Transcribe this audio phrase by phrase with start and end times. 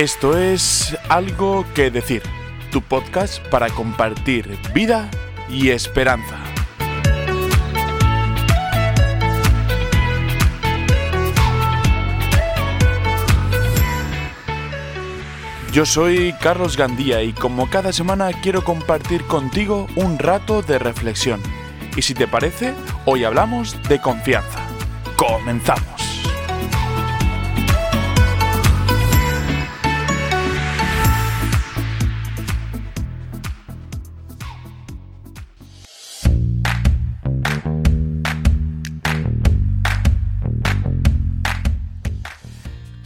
[0.00, 2.22] Esto es Algo que Decir,
[2.72, 5.10] tu podcast para compartir vida
[5.50, 6.38] y esperanza.
[15.70, 21.42] Yo soy Carlos Gandía y como cada semana quiero compartir contigo un rato de reflexión.
[21.94, 22.72] Y si te parece,
[23.04, 24.60] hoy hablamos de confianza.
[25.16, 25.99] Comenzamos.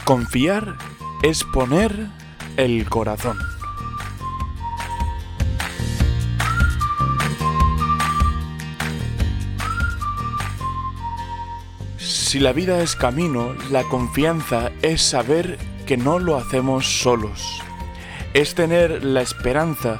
[0.05, 0.77] Confiar
[1.23, 2.09] es poner
[2.57, 3.39] el corazón.
[11.97, 17.63] Si la vida es camino, la confianza es saber que no lo hacemos solos.
[18.35, 19.97] Es tener la esperanza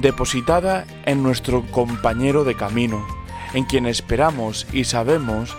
[0.00, 3.06] depositada en nuestro compañero de camino,
[3.52, 5.56] en quien esperamos y sabemos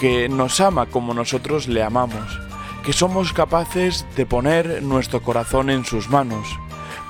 [0.00, 2.45] que nos ama como nosotros le amamos
[2.86, 6.46] que somos capaces de poner nuestro corazón en sus manos,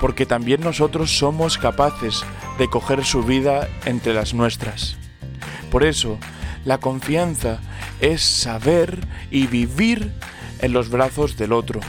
[0.01, 2.25] porque también nosotros somos capaces
[2.57, 4.97] de coger su vida entre las nuestras.
[5.69, 6.17] Por eso,
[6.65, 7.59] la confianza
[8.01, 10.11] es saber y vivir
[10.61, 11.79] en los brazos del otro.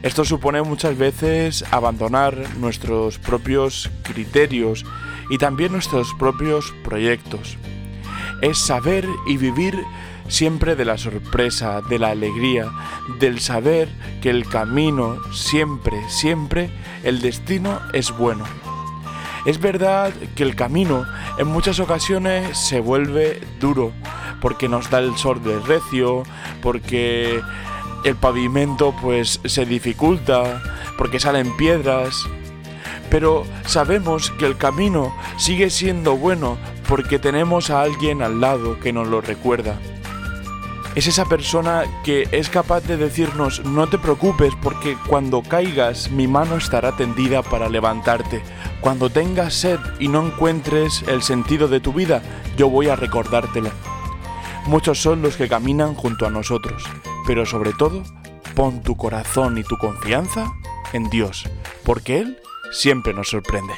[0.00, 4.86] Esto supone muchas veces abandonar nuestros propios criterios
[5.28, 7.58] y también nuestros propios proyectos.
[8.40, 9.78] Es saber y vivir
[10.30, 12.70] siempre de la sorpresa, de la alegría,
[13.18, 13.88] del saber
[14.22, 16.70] que el camino siempre, siempre,
[17.02, 18.44] el destino es bueno.
[19.44, 21.04] Es verdad que el camino
[21.38, 23.92] en muchas ocasiones se vuelve duro,
[24.40, 26.22] porque nos da el sol de recio,
[26.62, 27.40] porque
[28.04, 30.62] el pavimento pues se dificulta,
[30.96, 32.26] porque salen piedras,
[33.10, 36.56] pero sabemos que el camino sigue siendo bueno
[36.88, 39.78] porque tenemos a alguien al lado que nos lo recuerda
[40.94, 46.26] es esa persona que es capaz de decirnos no te preocupes porque cuando caigas mi
[46.26, 48.42] mano estará tendida para levantarte.
[48.80, 52.22] Cuando tengas sed y no encuentres el sentido de tu vida,
[52.56, 53.70] yo voy a recordártelo.
[54.66, 56.82] Muchos son los que caminan junto a nosotros,
[57.26, 58.02] pero sobre todo,
[58.54, 60.52] pon tu corazón y tu confianza
[60.92, 61.44] en Dios,
[61.84, 62.38] porque Él
[62.72, 63.74] siempre nos sorprende.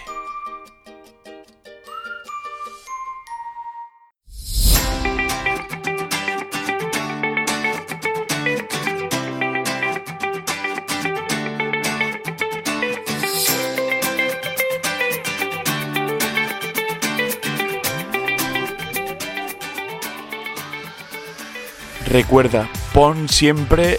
[22.06, 23.98] Recuerda, pon siempre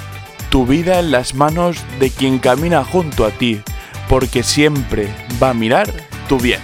[0.50, 3.62] tu vida en las manos de quien camina junto a ti,
[4.08, 5.08] porque siempre
[5.42, 5.92] va a mirar
[6.30, 6.60] tu bien.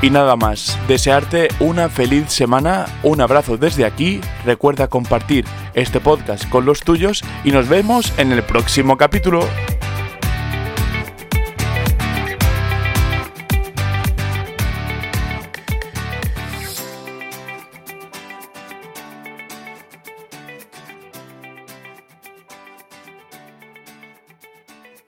[0.00, 6.48] Y nada más, desearte una feliz semana, un abrazo desde aquí, recuerda compartir este podcast
[6.48, 9.40] con los tuyos y nos vemos en el próximo capítulo.